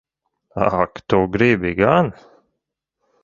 Ak 0.83 0.93
tu 1.07 1.19
gribi 1.33 1.71
gan! 1.79 2.07